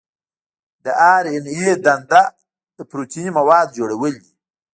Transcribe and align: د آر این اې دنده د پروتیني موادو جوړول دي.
د 0.83 0.85
آر 1.13 1.23
این 1.31 1.45
اې 1.55 1.69
دنده 1.85 2.23
د 2.77 2.79
پروتیني 2.89 3.31
موادو 3.37 3.75
جوړول 3.77 4.13
دي. 4.23 4.31